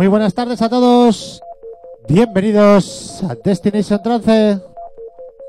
[0.00, 1.42] Muy buenas tardes a todos.
[2.08, 4.58] Bienvenidos a Destination Trance.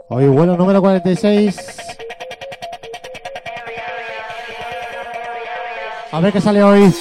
[0.09, 1.57] Hoy vuelo número 46.
[6.11, 6.93] A ver qué sale hoy.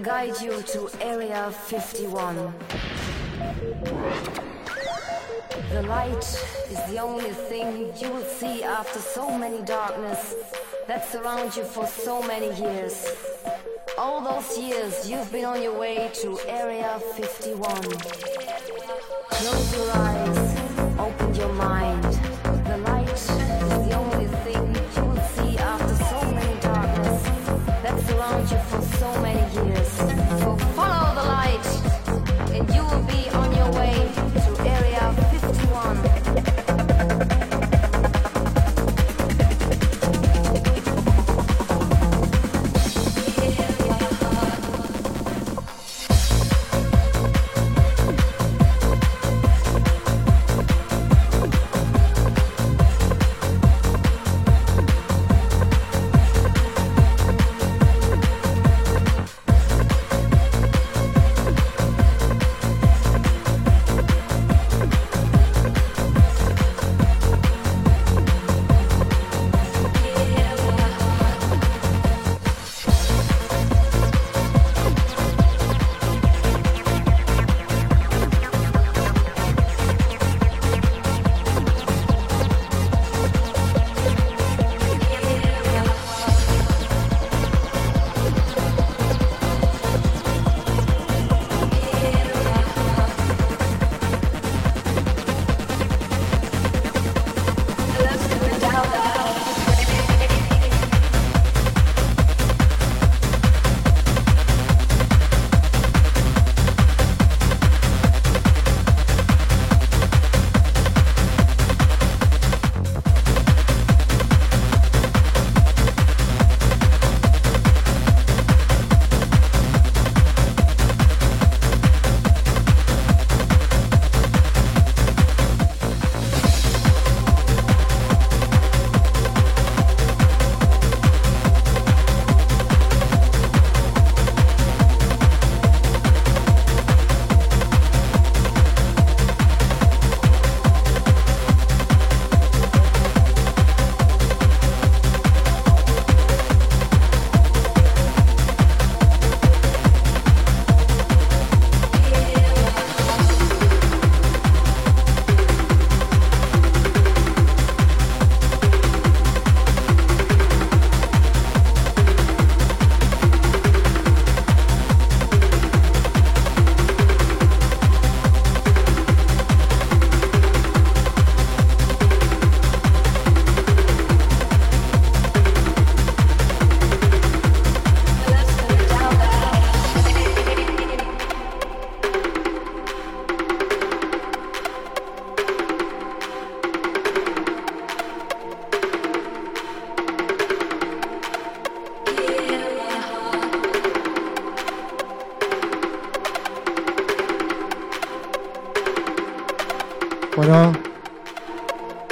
[0.00, 2.52] Guide you to Area 51.
[5.72, 6.24] The light
[6.70, 10.34] is the only thing you will see after so many darkness
[10.88, 13.06] that surrounds you for so many years.
[13.96, 17.80] All those years you've been on your way to Area 51.
[19.30, 22.09] Close your eyes, open your mind.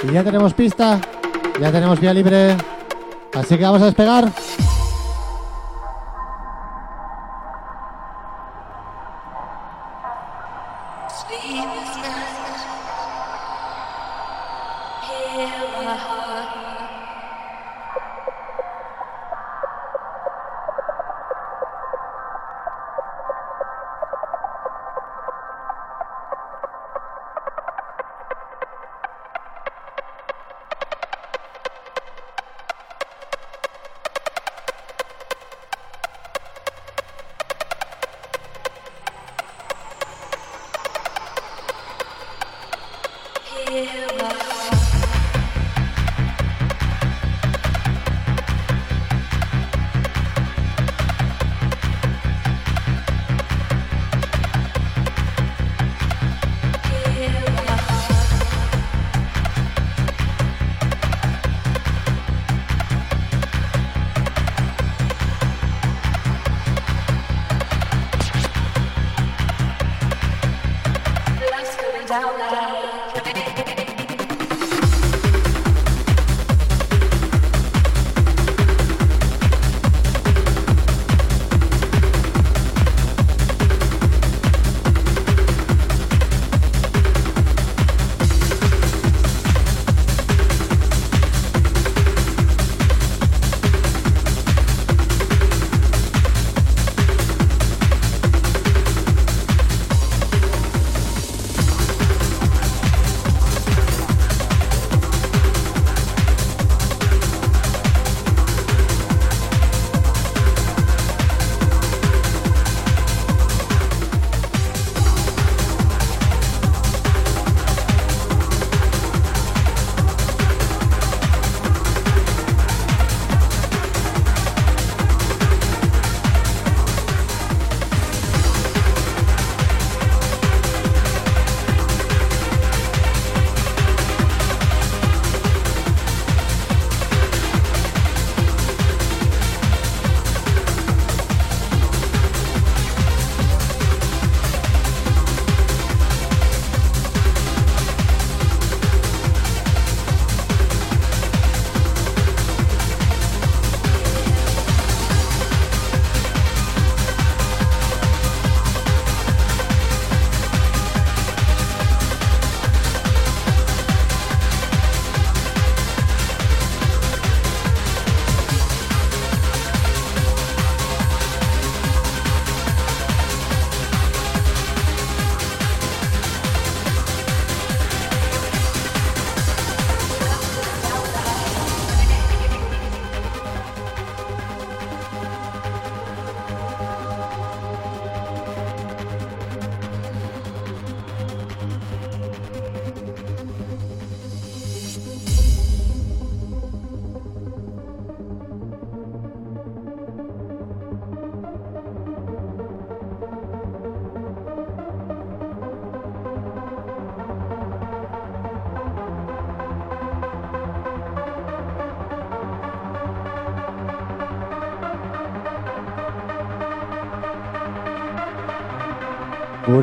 [0.02, 1.00] Y ya tenemos pista,
[1.60, 2.56] ya tenemos vía libre.
[3.34, 4.32] Así que vamos a despegar.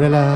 [0.06, 0.35] Cúbrela.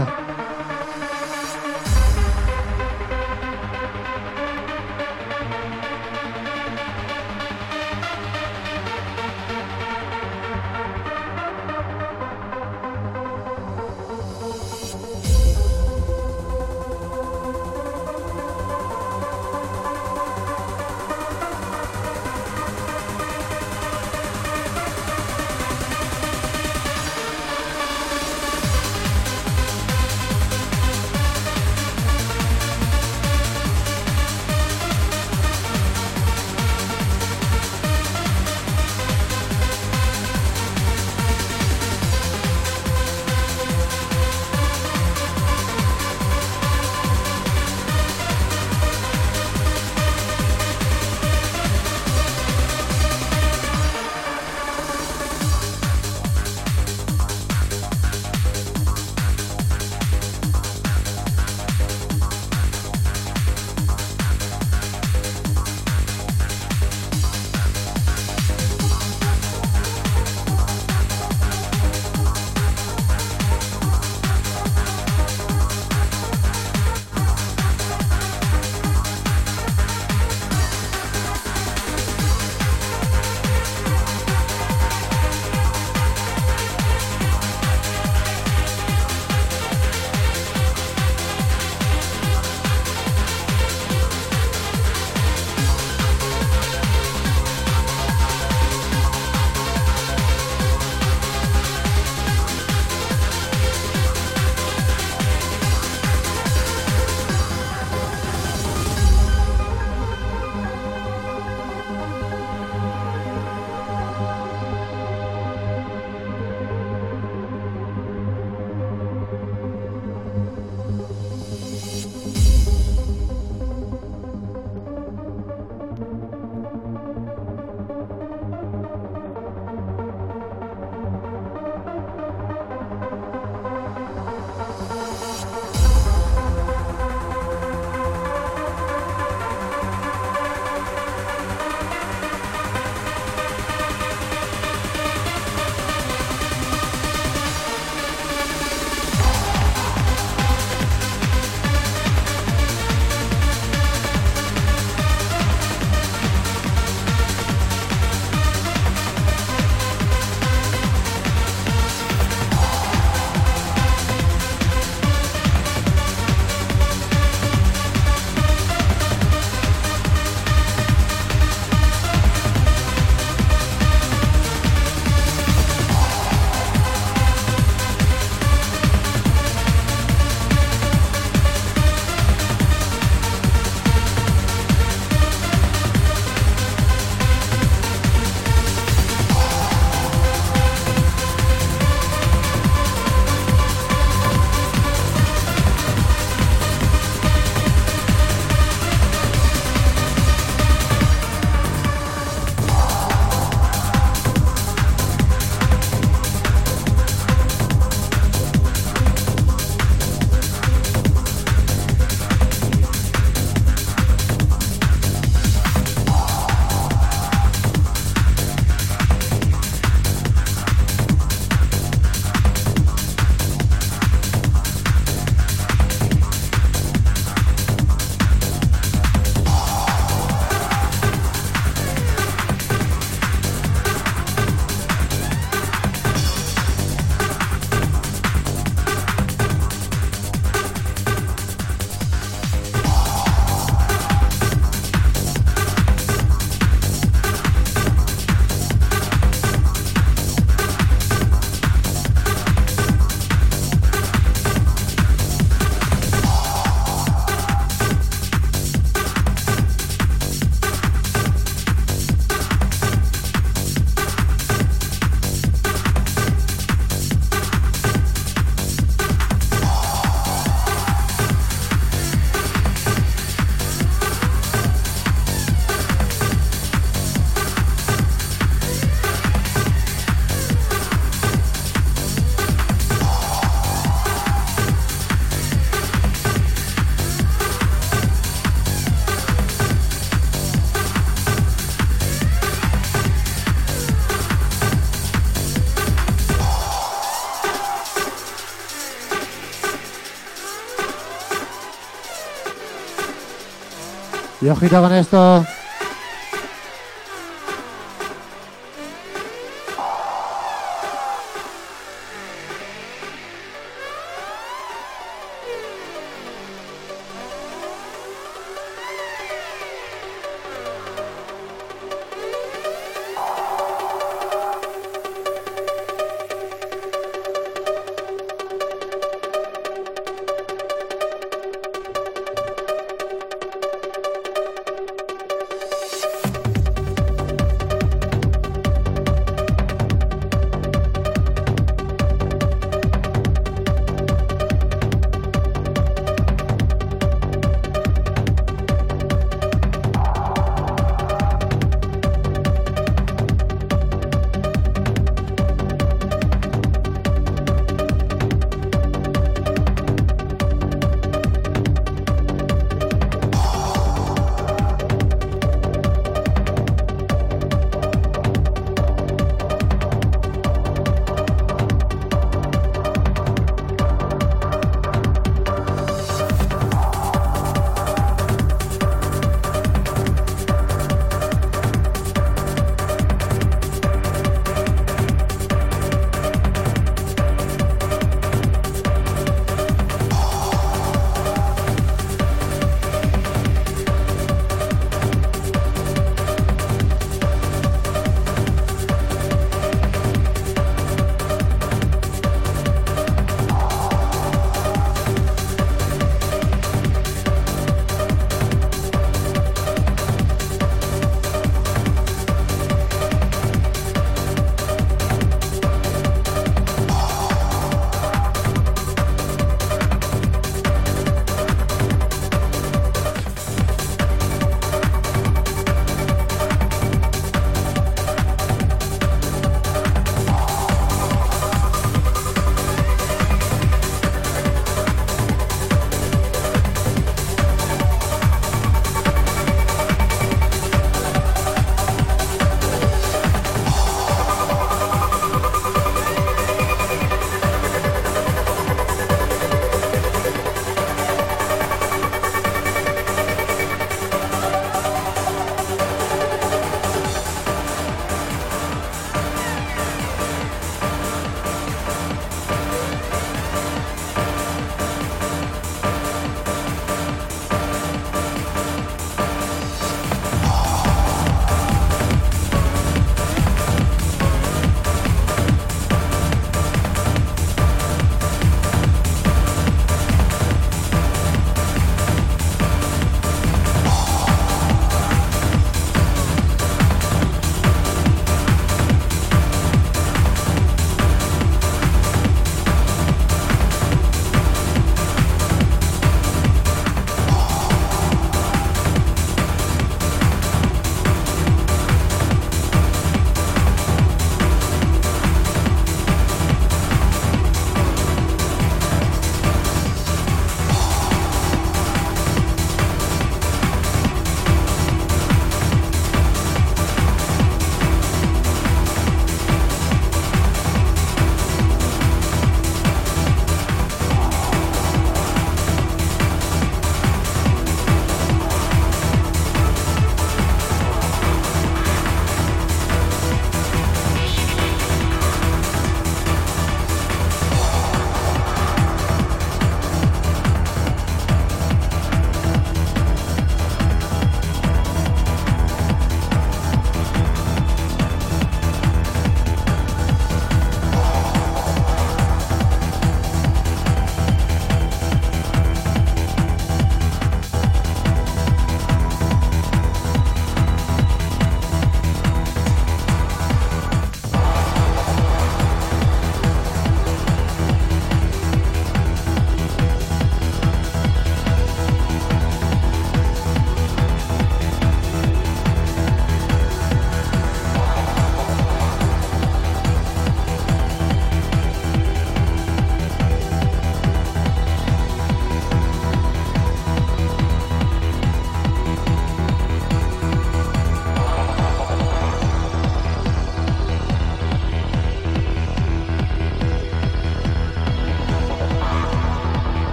[304.50, 305.46] Y ojito con esto.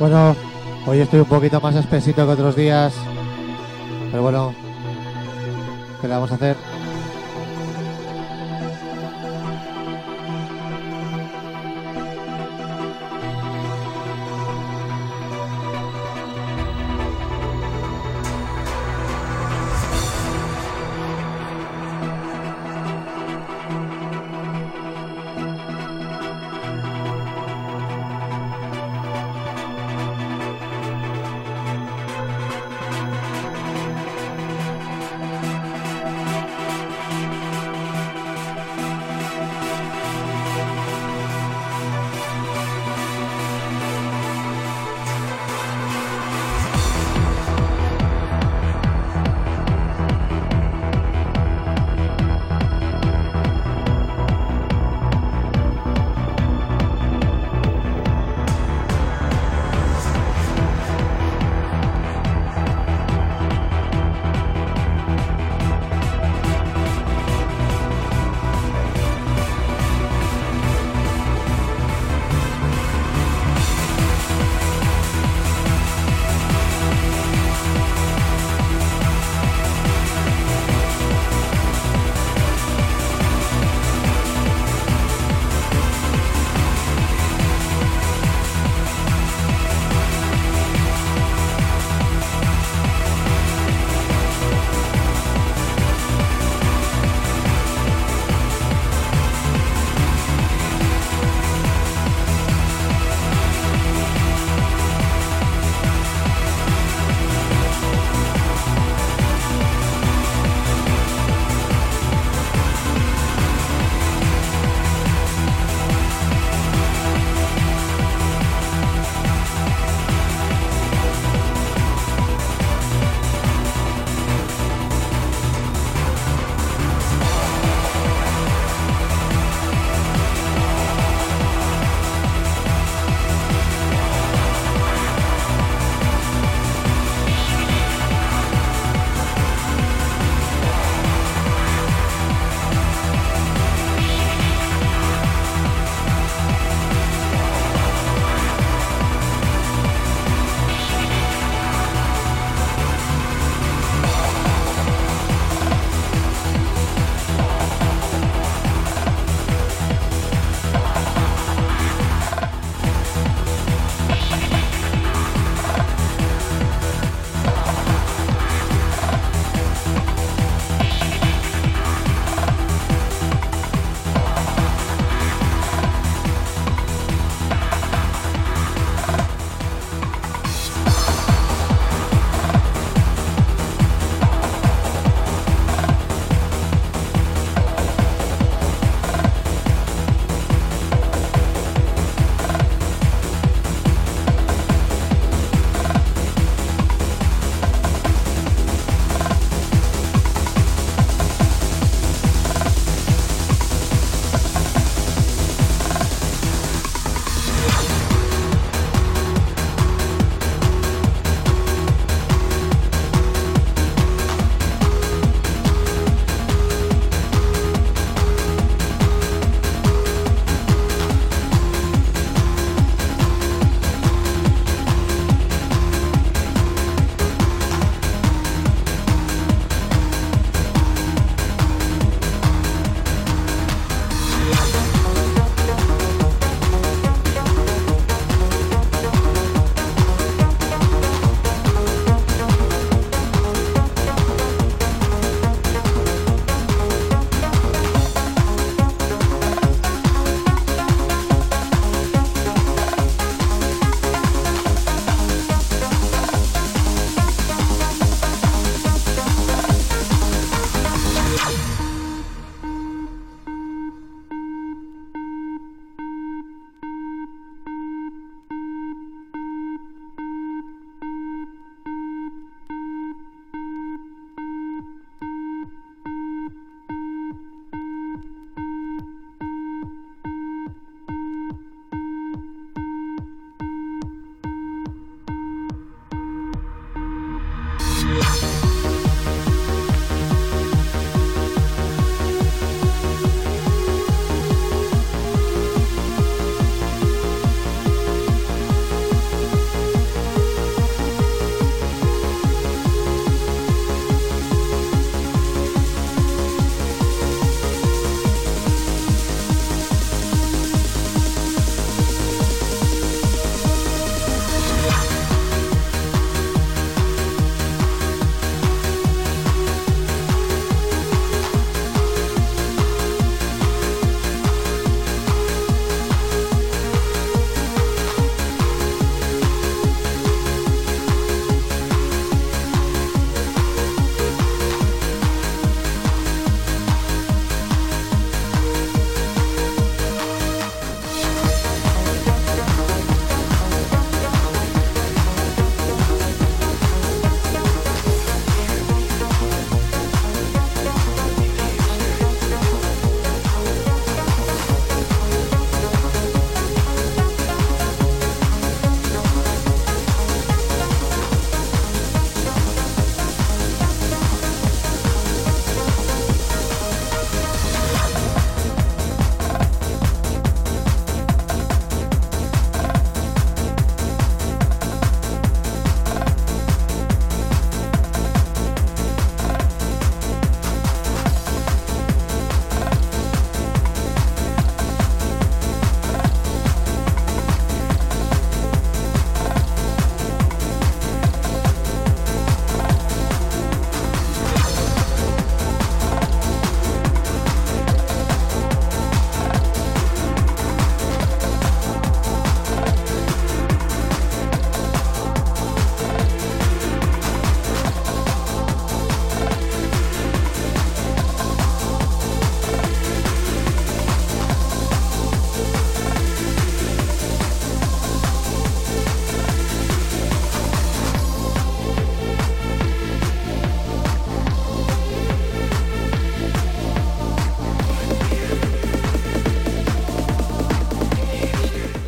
[0.00, 0.34] Bueno,
[0.86, 2.94] hoy estoy un poquito más espesito que otros días.
[4.10, 4.54] Pero bueno,
[6.00, 6.56] ¿qué le vamos a hacer?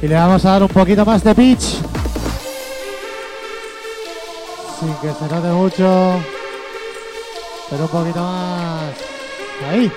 [0.02, 1.78] Y le vamos a dar un poquito más de pitch.
[4.80, 6.20] Sin que se note mucho.
[7.70, 8.94] Pero un poquito más.
[9.70, 9.92] Ahí.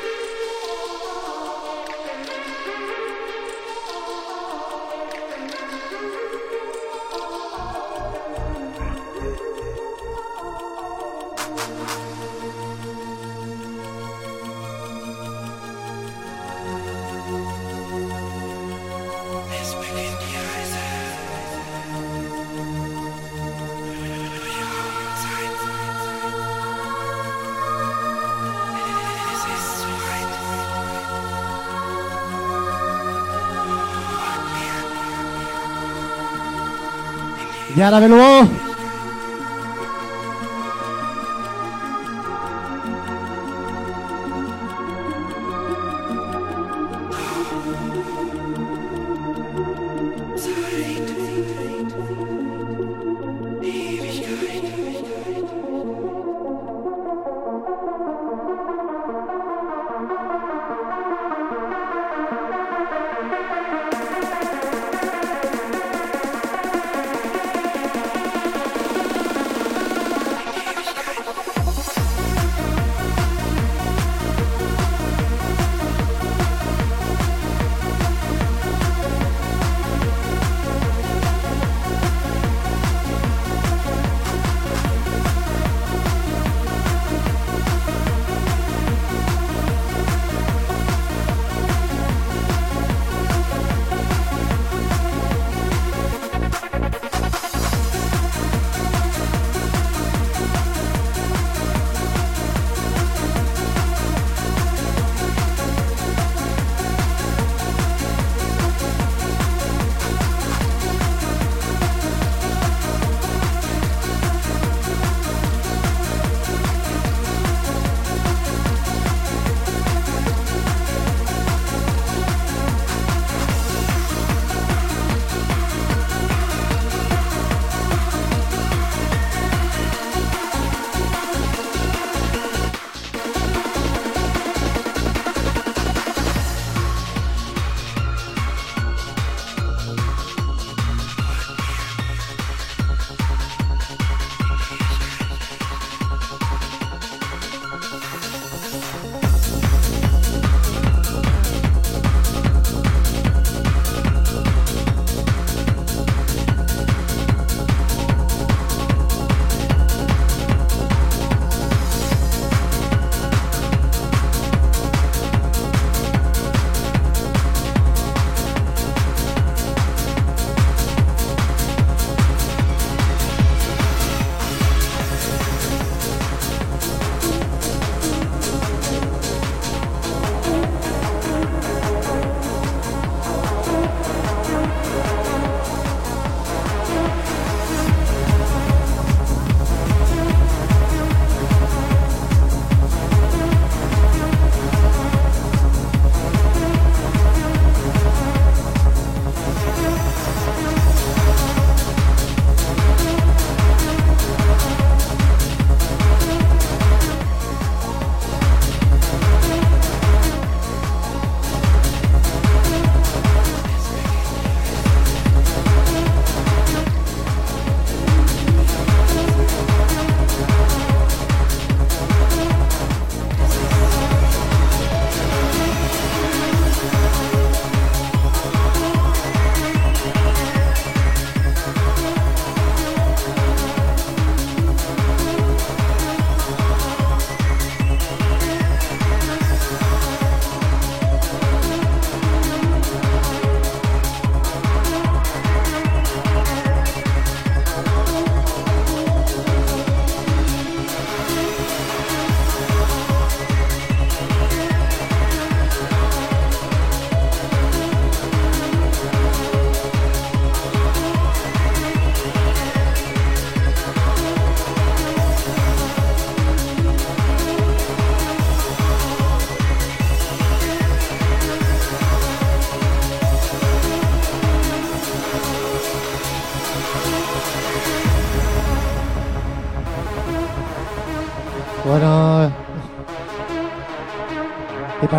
[37.85, 38.64] Y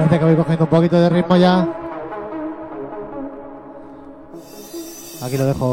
[0.09, 1.67] que voy cogiendo un poquito de ritmo ya.
[5.23, 5.73] Aquí lo dejo.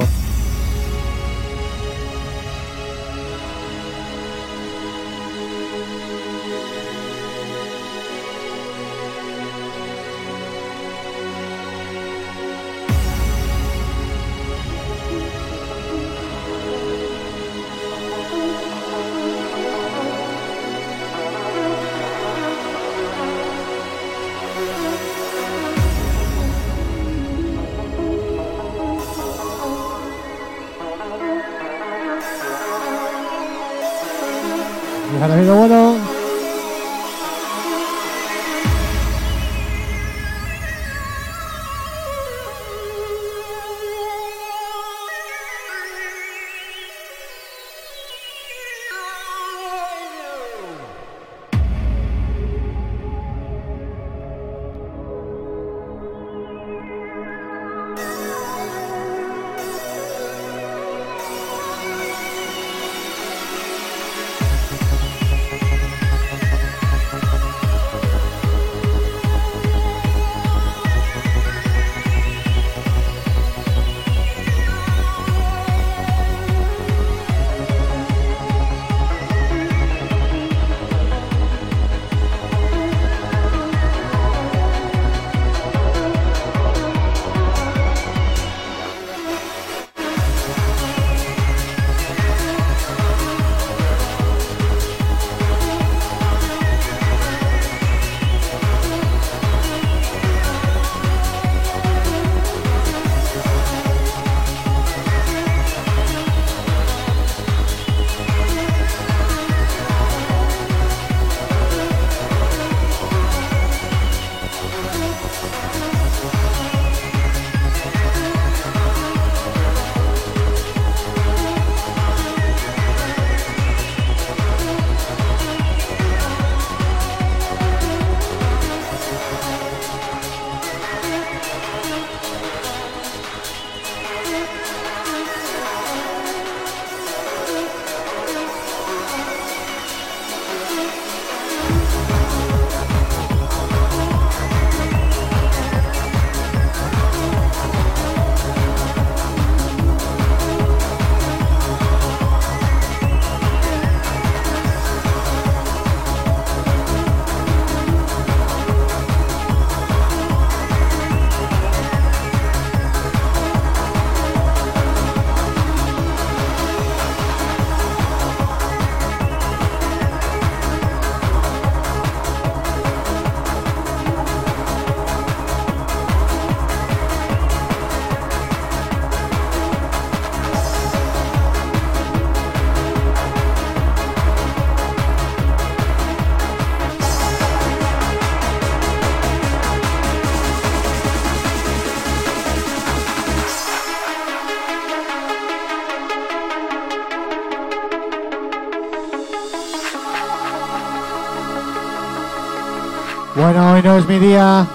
[203.83, 204.65] No es mi día.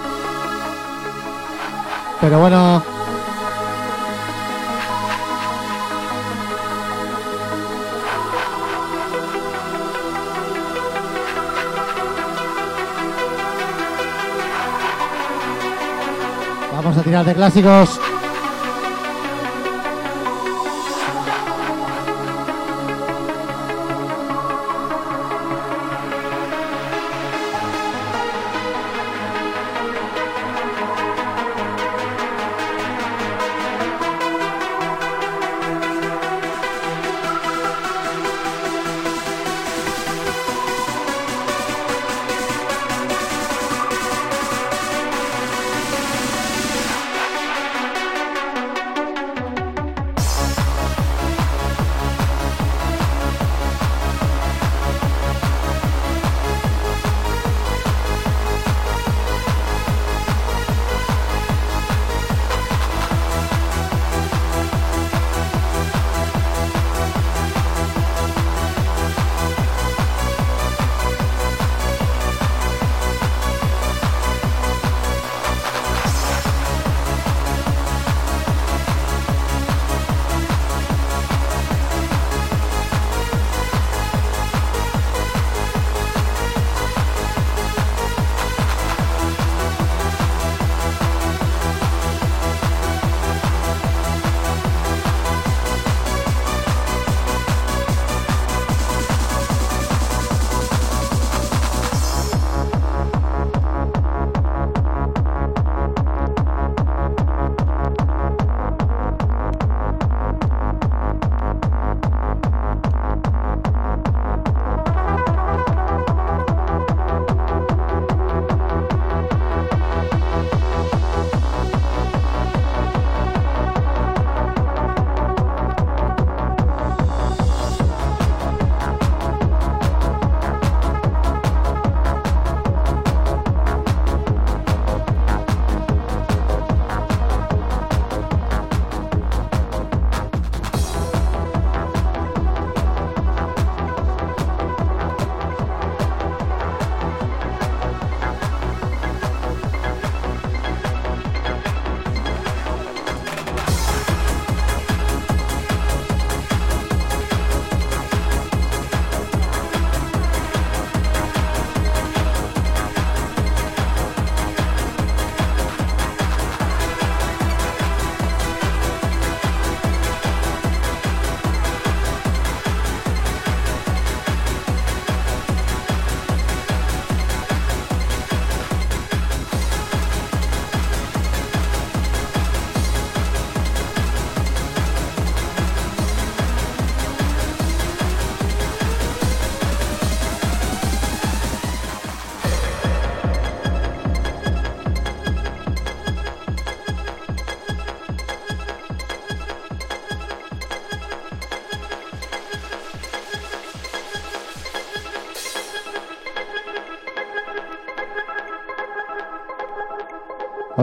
[2.21, 2.83] Pero bueno.
[16.73, 18.08] Vamos a tirar de clásicos.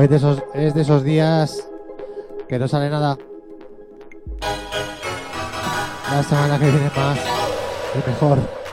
[0.05, 1.67] Es de esos días
[2.47, 3.17] que no sale nada.
[6.11, 7.17] La semana que viene más
[7.95, 8.64] y mejor.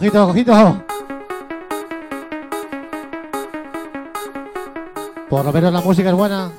[0.00, 0.82] Ojito, ojito.
[5.28, 6.50] Por lo menos la música es buena.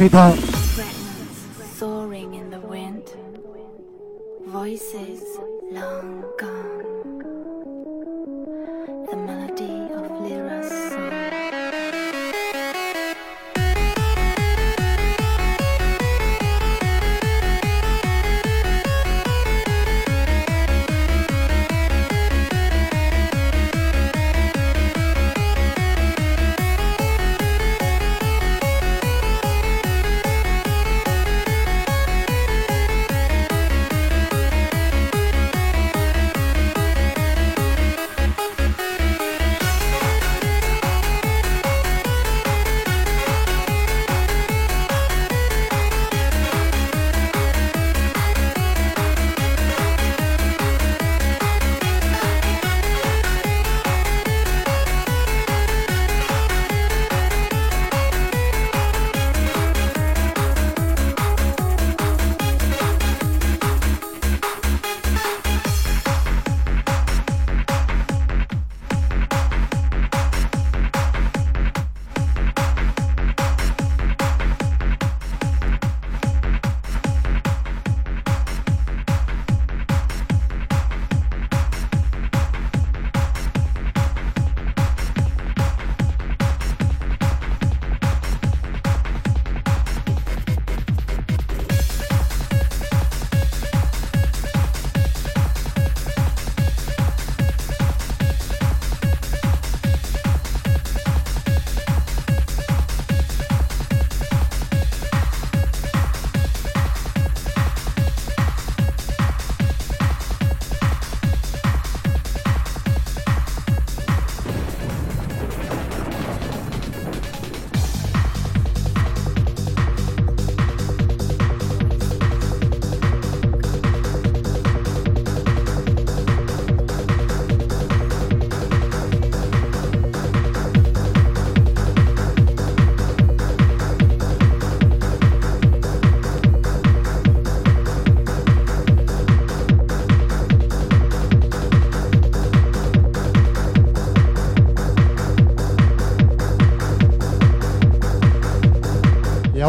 [0.00, 0.49] Y ojito.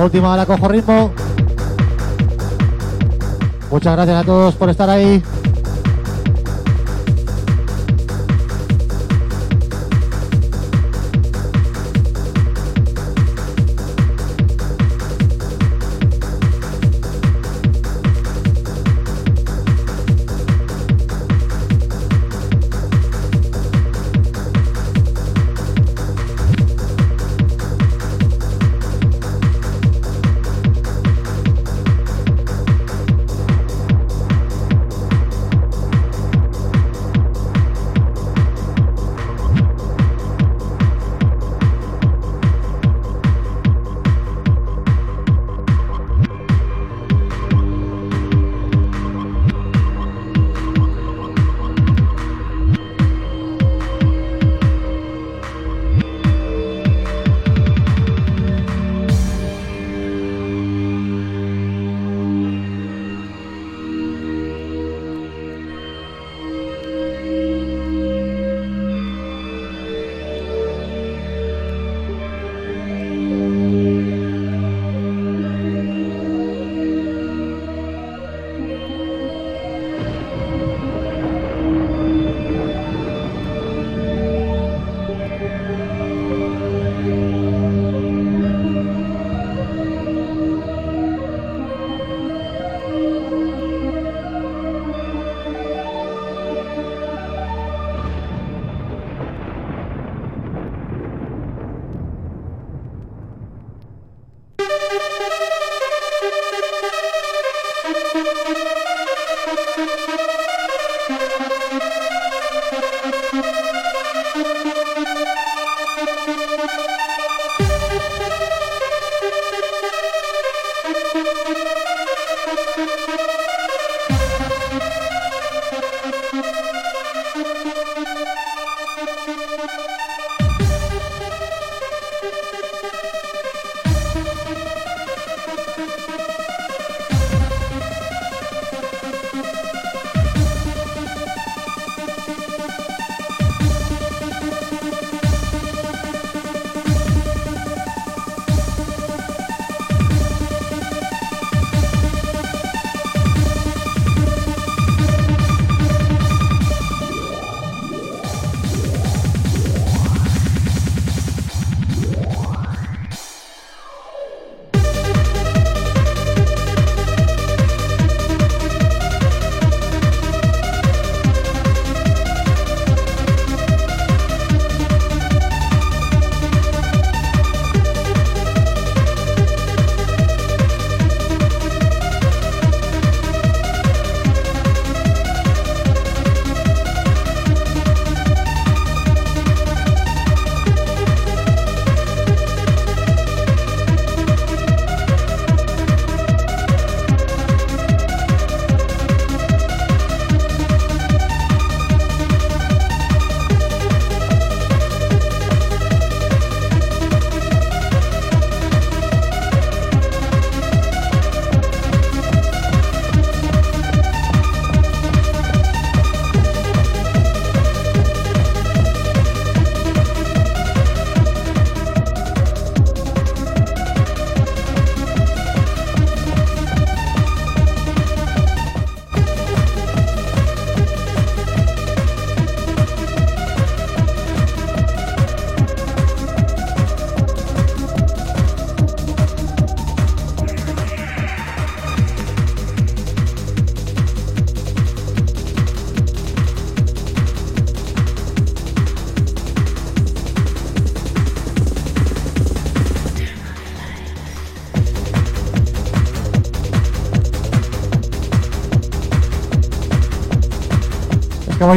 [0.03, 1.11] Última hora cojo ritmo.
[3.69, 5.21] Muchas gracias a todos por estar ahí.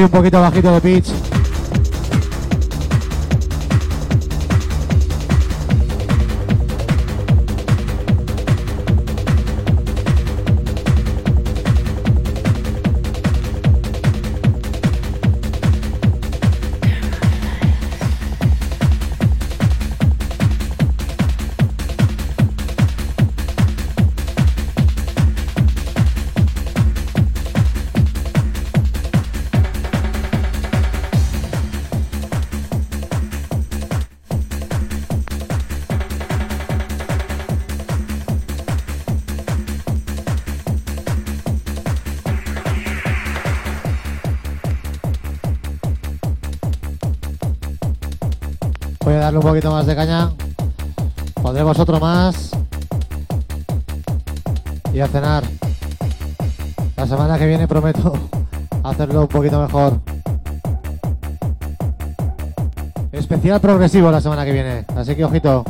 [0.05, 1.34] Un poquito bajito de pitch.
[49.45, 50.30] Poquito más de caña.
[51.42, 52.51] Pondremos otro más.
[54.92, 55.45] Y a cenar.
[56.97, 58.14] La semana que viene prometo
[58.82, 60.01] hacerlo un poquito mejor.
[63.12, 64.86] Especial progresivo la semana que viene.
[64.97, 65.64] Así que ojito.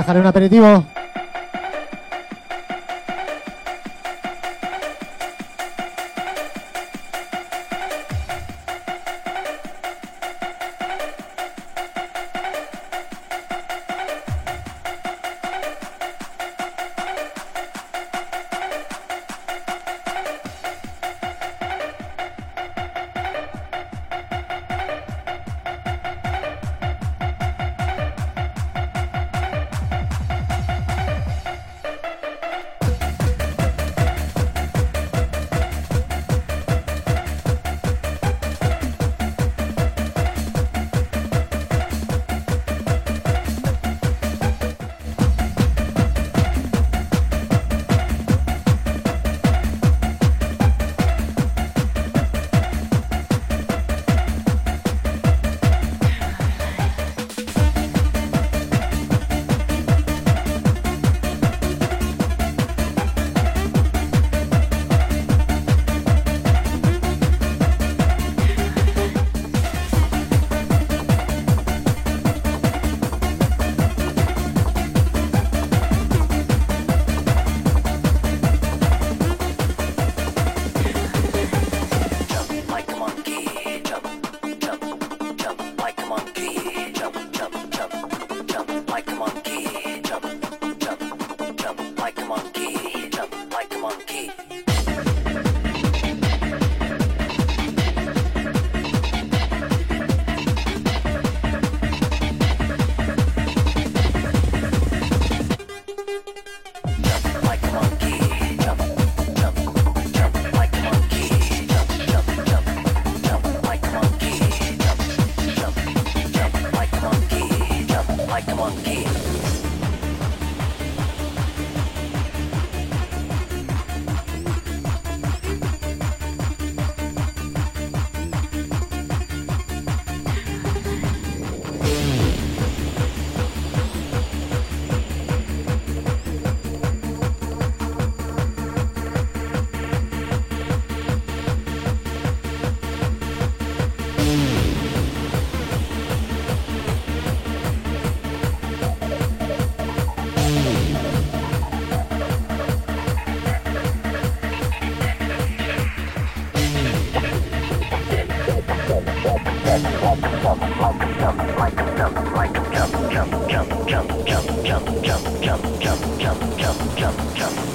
[0.00, 0.99] ¿Ya quieres dejar un aperitivo?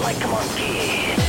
[0.05, 1.24] like a monkey.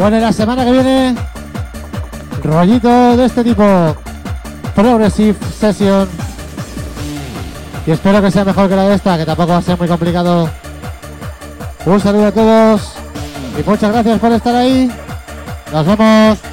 [0.00, 1.14] Bueno, la semana que viene,
[2.42, 3.94] rollito de este tipo.
[4.74, 6.08] Progressive Session.
[7.86, 9.88] Y espero que sea mejor que la de esta, que tampoco va a ser muy
[9.88, 10.48] complicado.
[11.84, 12.92] Un saludo a todos
[13.58, 14.90] y muchas gracias por estar ahí.
[15.70, 16.49] Nos vemos.